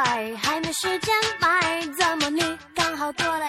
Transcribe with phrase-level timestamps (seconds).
[0.00, 3.47] 还没时间买怎么你刚好过来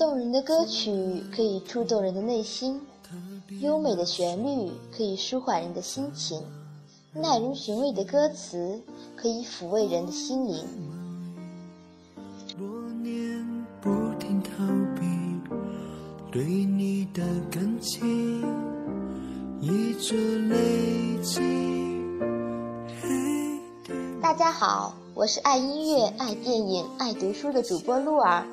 [0.00, 2.80] 动人的歌曲可以触动人的内心，
[3.60, 6.42] 优美的旋律可以舒缓人的心情，
[7.12, 8.80] 耐人寻味的歌词
[9.14, 10.64] 可以抚慰人的心灵。
[13.82, 14.50] 不停逃
[14.98, 15.06] 避
[16.32, 18.42] 对你的感情，
[19.60, 21.42] 一直累积。
[24.22, 28.46] 大家好，我是爱音乐、爱电影、爱读书的主播露儿。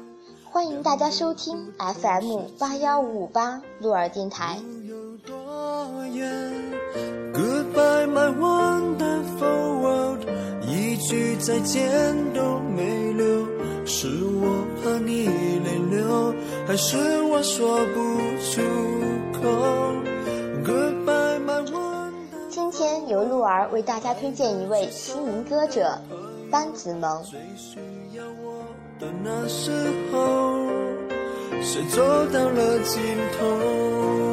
[0.52, 4.58] 欢迎大家收听 FM 八幺五五八鹿儿电台。
[10.70, 13.26] 一句再见都没留，
[13.86, 16.34] 是我怕你泪流，
[16.68, 18.62] 还是我说不出
[19.40, 19.48] 口
[20.66, 21.64] ？Goodbye, my
[22.50, 25.98] 今天由鹿儿为大家推荐一位新民歌者，
[26.52, 27.24] 班子萌。
[27.24, 27.80] 最需
[28.18, 28.57] 要我
[29.00, 29.72] 的那时
[30.12, 30.68] 候
[31.62, 32.02] 是走
[32.32, 33.02] 到了尽
[33.38, 34.28] 头？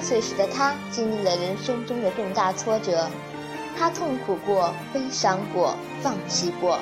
[0.00, 3.08] 岁时的他经历了人生中的重大挫折，
[3.78, 6.78] 他痛苦过，悲伤过，放弃过，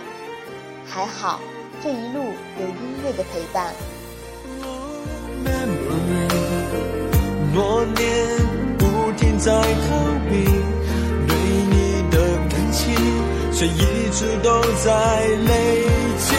[0.87, 1.41] 还好
[1.83, 2.23] 这一路
[2.59, 3.75] 有音乐的陪伴。
[7.95, 8.07] 年
[8.79, 9.67] 不停在逃
[10.29, 10.45] 避，
[11.27, 11.37] 对
[11.71, 12.17] 你的
[12.49, 12.95] 感情
[13.53, 15.85] 却一直都在累
[16.19, 16.35] 积。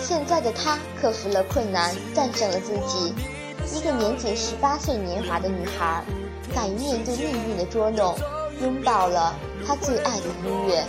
[0.00, 3.12] 现在的他克服了困难，战胜了自己。
[3.82, 6.04] 一个年仅十八岁年华的女孩，
[6.54, 8.16] 敢于面对命运的捉弄，
[8.60, 9.34] 拥抱了
[9.66, 10.84] 她最爱的音乐。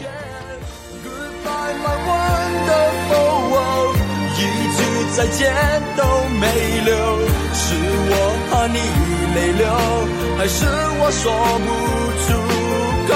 [4.38, 4.42] 一
[4.76, 4.84] 句
[5.16, 5.52] 再见
[5.98, 6.04] 都
[6.40, 6.46] 没
[6.86, 6.94] 留，
[7.56, 7.74] 是
[8.12, 8.14] 我
[8.52, 8.78] 怕你
[9.34, 9.66] 泪流，
[10.38, 10.64] 还是
[11.02, 11.34] 我说
[11.66, 11.68] 不
[12.22, 12.28] 出
[13.10, 13.12] 口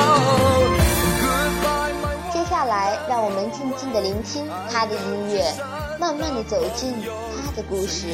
[2.34, 5.54] 接下来，让我们静静的聆听她的音乐，
[6.00, 6.96] 慢慢的走进
[7.46, 8.08] 她的故事。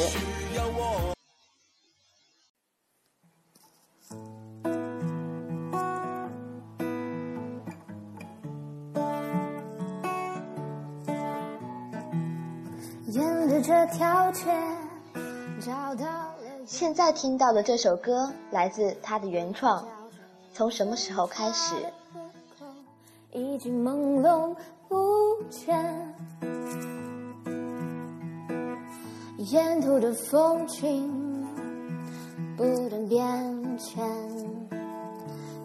[13.94, 14.46] 条街
[15.62, 16.36] 找到了
[16.66, 19.86] 现在听到的这首歌来自他的原创，
[20.52, 21.76] 从什么时候开始？
[23.32, 24.56] 已经朦胧
[24.88, 26.16] 不见，
[29.38, 31.46] 沿途的风景
[32.58, 34.04] 不断变迁，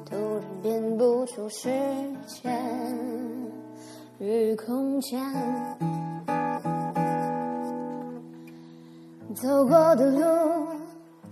[0.05, 1.71] 突然辨不出时
[2.27, 2.63] 间
[4.19, 5.19] 与空间。
[9.35, 10.21] 走过的路，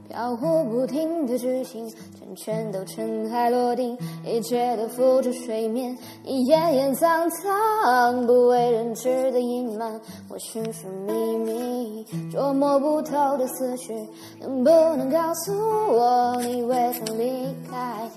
[0.08, 13.94] 飘忽不停的执行，全全都尘埃落定，一切都浮出水面，你掩掩藏藏，不为人知的隐瞒，我寻寻觅觅，捉摸不透的思绪，
[14.40, 18.08] 能不能告诉我你未曾离开？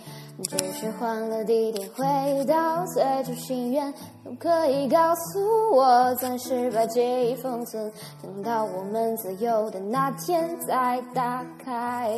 [0.44, 3.92] 只是换了地点，回到最初心愿。
[4.24, 7.92] 可不可以告诉我，暂时把记忆封存，
[8.22, 12.10] 等到我们自由的那天再打开？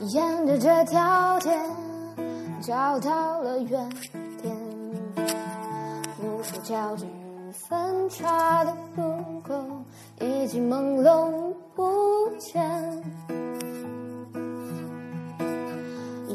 [0.00, 1.50] 沿着这条街
[2.60, 3.88] 找到了原
[4.42, 4.56] 点，
[6.22, 7.04] 无数交织
[7.72, 9.54] 分岔的路口
[10.20, 12.62] 已经朦胧不见。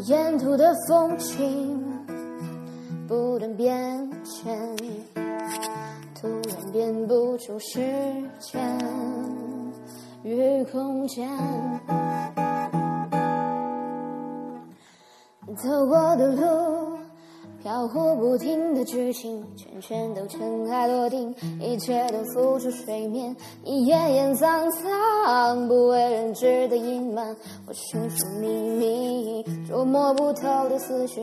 [0.07, 1.79] 沿途的风景
[3.07, 4.75] 不断变迁，
[6.19, 7.81] 突然辨不出时
[8.39, 8.59] 间
[10.23, 11.29] 与空间。
[15.55, 16.97] 走过的路，
[17.67, 23.35] 飘忽不停的剧情，全全都尘埃落定，一切都浮出水面。
[23.61, 27.35] 你掩掩藏藏，不为人知的隐瞒，
[27.67, 31.21] 我寻寻觅觅，捉摸不透的思绪，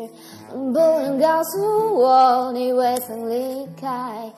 [0.52, 4.30] 能不能告诉我你未曾离开？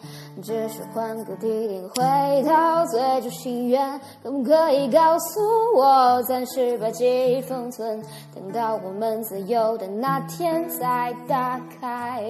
[0.43, 4.01] 只是换个地点，回到最初心愿。
[4.23, 5.41] 可不可以告诉
[5.75, 8.03] 我，暂时把记忆封存，
[8.35, 12.23] 等到我们自由的那天再打开？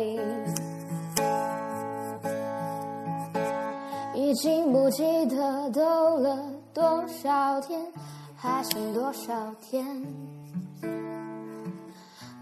[4.14, 6.38] 已经不记得兜了
[6.72, 7.80] 多少天，
[8.34, 9.84] 还剩多少天？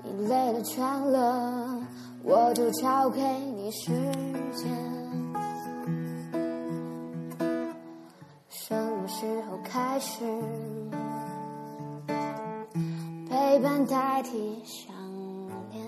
[0.02, 0.26] 你。
[0.28, 0.80] 累了倦
[1.11, 1.83] 了，
[2.23, 3.71] 我就交给你。
[3.73, 3.90] 时
[4.52, 5.03] 间。
[9.75, 10.21] 开始
[13.28, 14.95] 陪伴代替想
[15.69, 15.83] 念？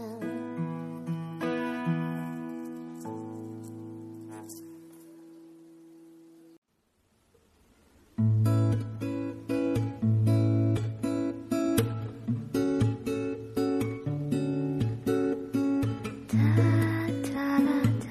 [16.33, 16.37] 哒
[17.61, 17.71] 啦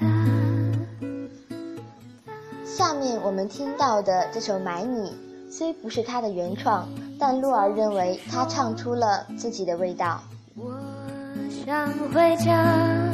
[2.64, 5.10] 下面我们听到的这首《买你》，
[5.56, 6.86] 虽不是他的原创，
[7.18, 10.20] 但洛儿认为他唱出了自己的味道。
[10.54, 10.70] 我
[11.48, 13.10] 想回家，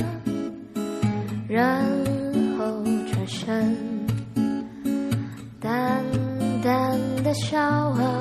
[1.49, 1.81] 然
[2.59, 2.67] 后
[3.13, 3.77] 转身，
[5.61, 6.03] 淡
[6.65, 7.61] 淡的笑。
[7.61, 8.12] 啊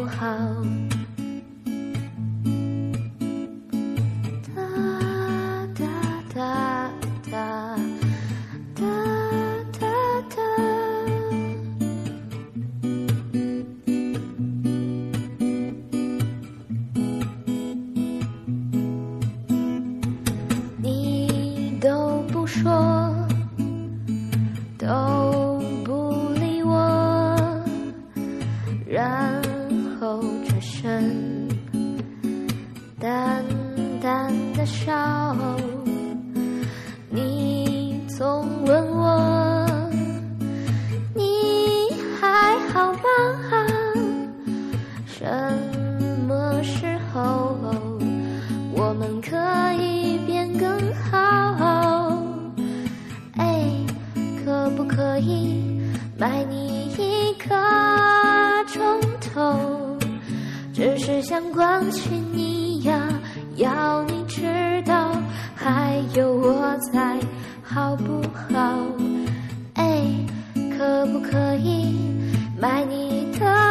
[0.00, 0.89] 不好。
[54.60, 55.80] 可不可以
[56.18, 57.56] 买你一个
[58.66, 59.96] 钟头？
[60.74, 63.08] 只是想关心你呀，
[63.56, 64.42] 要你知
[64.84, 65.16] 道
[65.54, 67.18] 还有我在，
[67.62, 68.76] 好不好？
[69.76, 70.04] 哎，
[70.76, 71.96] 可不可以
[72.60, 73.69] 买你的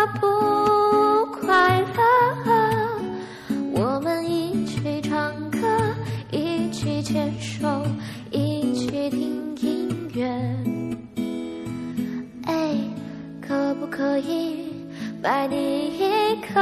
[16.53, 16.61] 的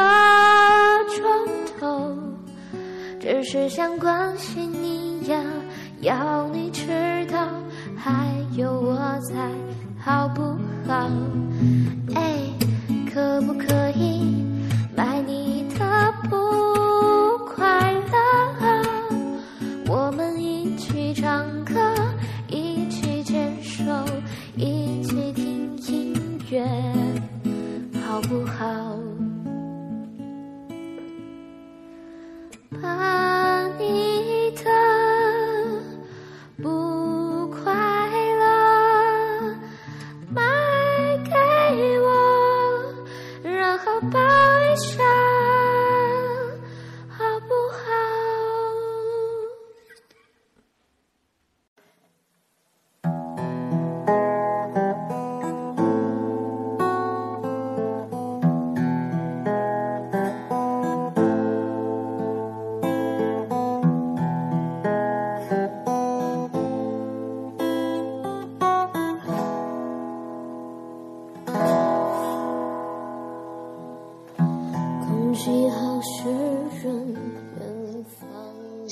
[1.15, 1.47] 床
[1.79, 2.15] 头？
[3.19, 5.41] 只是想关心你呀，
[6.01, 6.87] 要你知
[7.31, 7.47] 道
[7.95, 9.35] 还有我在，
[9.99, 10.41] 好不
[10.87, 11.09] 好？
[12.15, 12.26] 哎，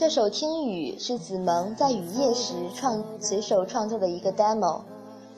[0.05, 4.81] 这首《听雨》是子萌在雨夜时创随手创作的一个 demo。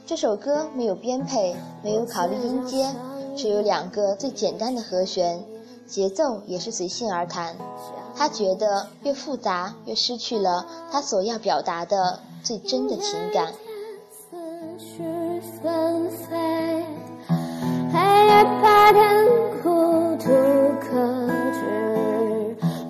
[0.06, 2.94] 这首歌没有编配，没有考虑音阶，
[3.34, 5.42] 只有两个最简单的和弦，
[5.88, 7.56] 节奏也是随性而弹。
[8.14, 13.54] 他觉得越复杂，越失去了他所要表达的最真的情感。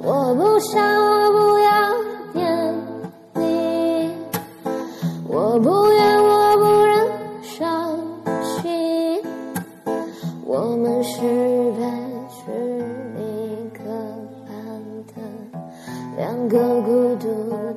[0.09, 1.46] 我不想，我不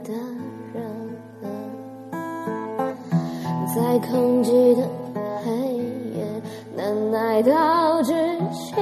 [0.05, 0.13] 的
[0.75, 0.81] 人。
[3.75, 4.83] 在空寂的
[5.45, 5.51] 黑
[6.17, 6.25] 夜，
[6.77, 8.13] 难耐到窒
[8.53, 8.75] 息。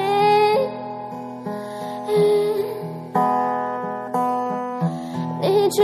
[5.41, 5.83] 你知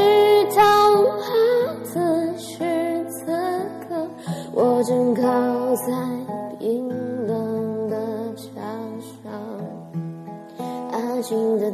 [0.57, 0.63] 道
[1.03, 1.21] 吗？
[1.85, 2.01] 此
[2.39, 3.27] 时此
[3.87, 4.09] 刻，
[4.53, 5.23] 我正靠
[5.77, 5.93] 在
[6.59, 6.89] 冰
[7.27, 7.97] 冷的
[8.35, 8.55] 墙
[9.23, 9.31] 上，
[10.91, 11.71] 安静的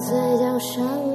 [0.00, 1.07] 嘴角上扬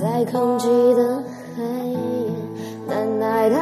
[0.00, 1.22] 在空寂的
[1.54, 1.98] 黑夜
[2.88, 3.56] 难耐的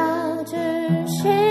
[0.45, 1.48] 窒息。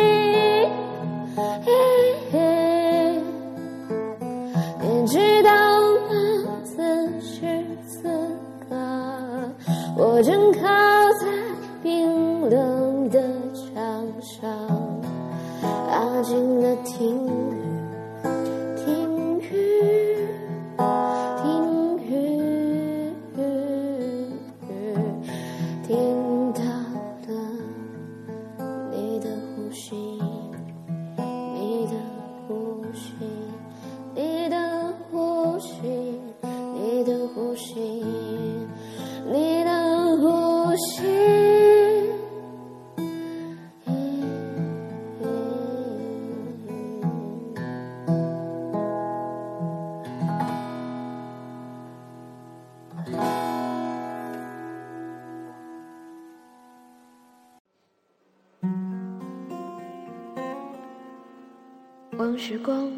[62.38, 62.88] 时光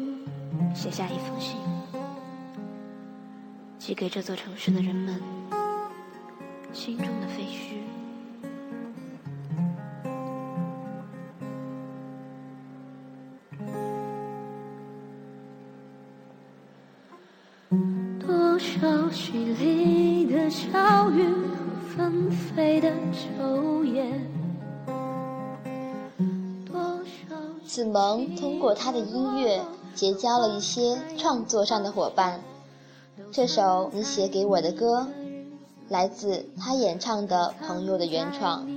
[0.75, 1.57] 写下一封信，
[3.79, 5.19] 寄给这座城市的人们
[6.71, 8.00] 心中的废墟。
[27.81, 29.59] 子萌通过他的音乐
[29.95, 32.39] 结交了一些创作上的伙伴。
[33.31, 35.07] 这首你写给我的歌，
[35.89, 38.67] 来自他演唱的《朋友》的原创。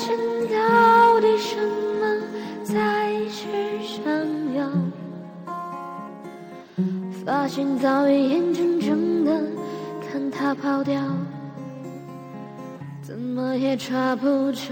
[0.00, 0.16] 头发现，
[0.48, 1.56] 到底什
[2.00, 2.02] 么
[2.64, 2.72] 才
[3.28, 3.46] 是
[3.82, 4.02] 想
[4.54, 4.66] 要？
[7.24, 9.42] 发现早已眼睁睁的
[10.10, 11.02] 看他跑掉，
[13.02, 14.62] 怎么也抓不着。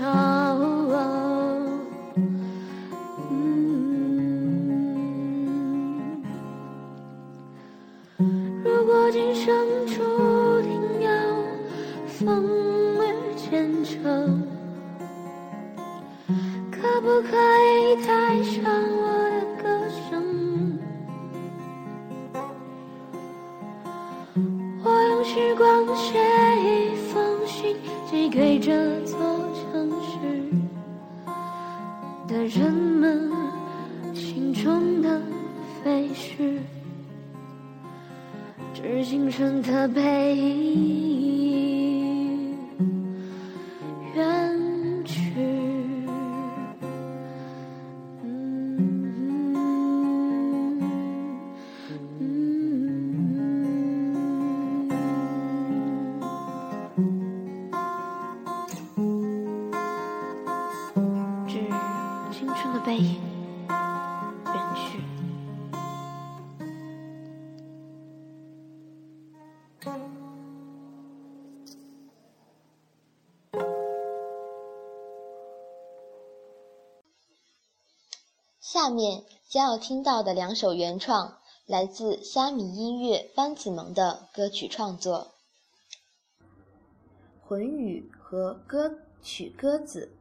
[8.65, 9.55] 如果今生
[9.87, 11.11] 注定要
[12.07, 12.68] 疯
[17.19, 18.13] 可不可以带
[18.45, 19.67] 上我的歌
[20.09, 20.79] 声？
[24.85, 26.17] 我用时光写
[26.63, 27.77] 一封信，
[28.09, 29.19] 寄给这座
[29.53, 30.09] 城市
[32.29, 33.33] 的人们
[34.15, 35.21] 心中的
[35.83, 36.61] 废墟，
[38.73, 41.78] 致青春的背影
[79.69, 85.35] 要听到的两首原创，来自虾米音乐班子萌的歌曲创作。
[87.47, 88.91] 魂语和歌
[89.23, 90.15] 曲鸽子。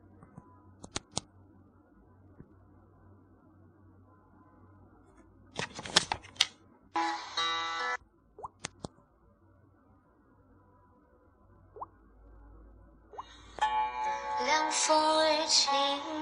[14.45, 15.71] 凉风与琴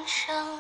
[0.05, 0.54] 声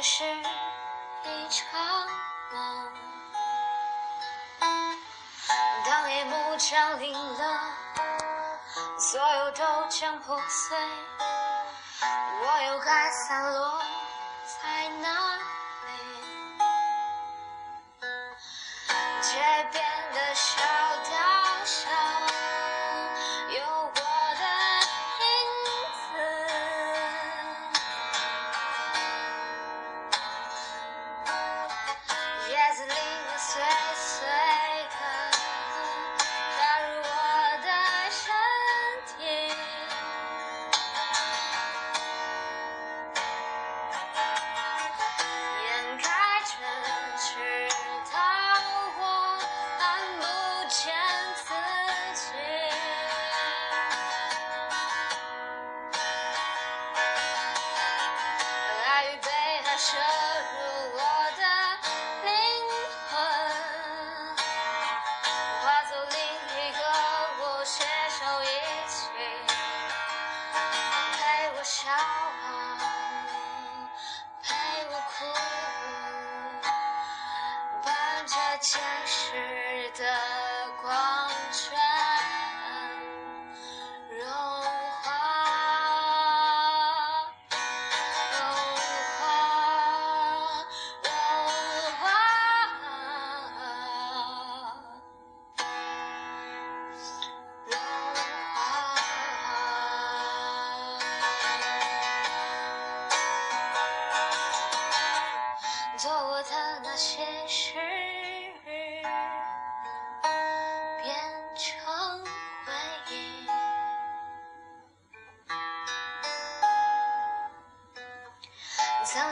[0.00, 2.06] 只是一场
[2.52, 2.92] 梦。
[5.84, 7.72] 当夜幕降临了，
[8.96, 10.78] 所有都将破碎，
[12.00, 13.82] 我又该散落
[14.46, 15.36] 在哪
[15.86, 15.90] 里？
[19.20, 19.84] 街边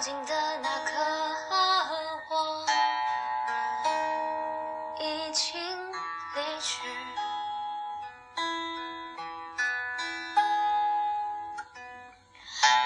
[0.06, 0.92] 曾经的那个
[2.30, 2.64] 我，
[5.00, 5.92] 已经
[6.32, 6.86] 离去。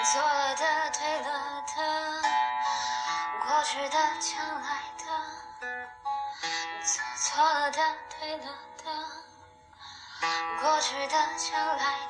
[0.02, 2.22] 错了的，对了的，
[3.46, 5.04] 过去的，将来的，
[6.83, 7.78] 错错了的，
[8.18, 8.46] 对了
[8.83, 8.85] 的，
[10.62, 11.85] 过去的，将来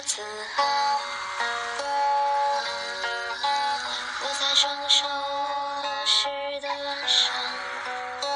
[0.00, 0.22] 鸽子
[0.56, 0.62] 啊，
[4.22, 5.06] 我在双手
[6.06, 6.26] 湿
[6.60, 7.34] 的晚上，
[8.22, 8.26] 渴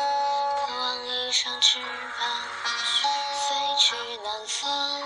[0.79, 1.89] 望一双翅膀，
[3.49, 5.01] 飞去南方，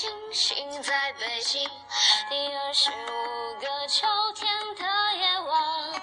[0.00, 1.60] 星星在北京
[2.30, 4.82] 第二十五个秋天的
[5.14, 6.02] 夜晚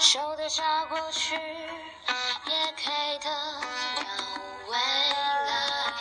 [0.00, 3.62] 收得下过去也给得了
[4.66, 5.92] 未来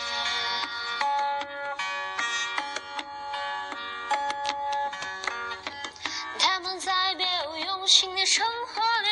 [6.39, 8.43] 他们在别有用心的生
[8.73, 9.09] 活里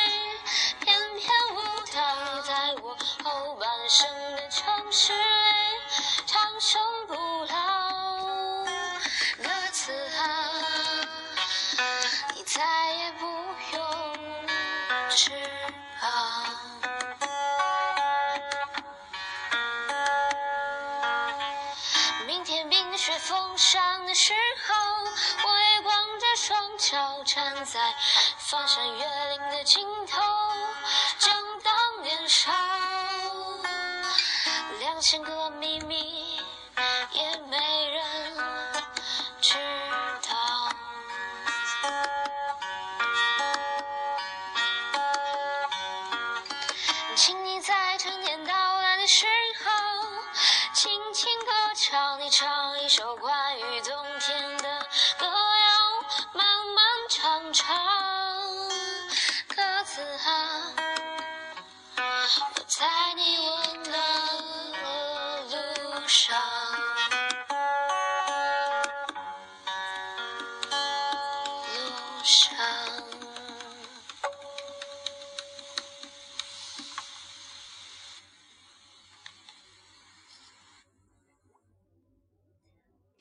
[0.80, 1.60] 翩翩舞
[1.94, 5.23] 蹈在我后半生的城市。
[24.14, 24.32] 时
[24.68, 27.94] 候，我也光着双脚站在
[28.38, 30.22] 翻山越岭的尽头，
[31.18, 32.52] 正当年少，
[34.78, 36.40] 两千个秘密
[37.10, 38.36] 也没人
[39.40, 39.58] 知
[40.28, 40.70] 道。
[47.16, 49.26] 请你在春天到来的时
[49.64, 49.70] 候，
[50.72, 53.16] 轻轻歌唱，你唱一首
[53.56, 54.63] 雨中天。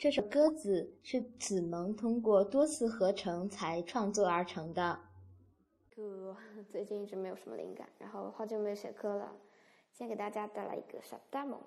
[0.04, 5.00] 这首歌子是子萌通过多次合成才创作而成的。
[5.96, 6.36] 歌
[6.70, 9.32] 最近一直没有什么灵感，然后好久没有写歌了，
[9.94, 11.60] 先给大家带来一个小 demo。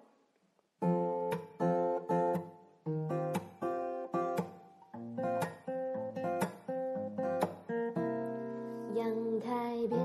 [8.94, 9.99] 阳台边，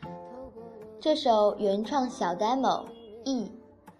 [0.00, 0.62] 透过
[0.98, 2.86] 这首原创小 demo
[3.26, 3.44] 《E》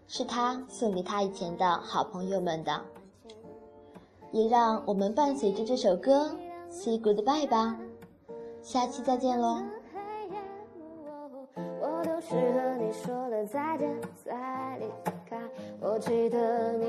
[0.07, 2.83] 是他送给他以前的好朋友们的，
[4.31, 6.31] 也让我们伴随着这首歌
[6.69, 7.79] say goodbye 吧，
[8.62, 9.62] 下期再见喽。
[9.93, 10.38] 黑夜，
[11.81, 14.87] 我都是和你说了再见再离
[15.29, 15.38] 开。
[15.81, 16.87] 我记得你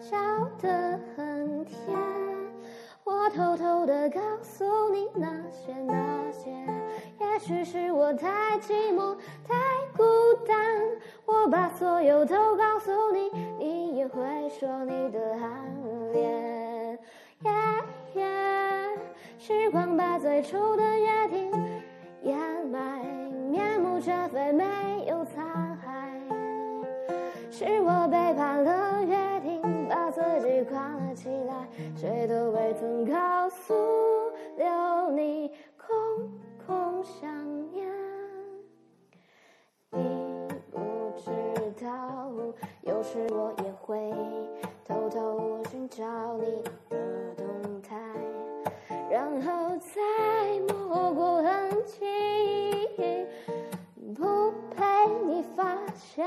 [0.00, 0.16] 笑
[0.60, 1.96] 得很甜，
[3.04, 6.50] 我偷偷的告诉你那些那些。
[7.20, 9.16] 也许是我太寂寞
[9.46, 9.54] 太
[9.96, 10.02] 孤
[10.46, 10.56] 单，
[11.24, 16.51] 我把所有都告诉你，你也会说你的暗恋。
[19.44, 21.50] 时光把最初的约定
[22.22, 23.04] 掩埋，
[23.50, 24.64] 面目全非，没
[25.08, 25.44] 有残
[25.82, 25.90] 骸。
[27.50, 33.74] 是我背叛了约定，把自己关了起来，谁都未曾告诉
[34.56, 36.30] 留你空
[36.64, 37.28] 空想
[37.72, 37.84] 念。
[39.90, 40.78] 你不
[41.18, 41.32] 知
[41.84, 42.30] 道，
[42.82, 44.08] 有时我也会
[44.86, 47.11] 偷偷寻找你的
[56.16, 56.22] 下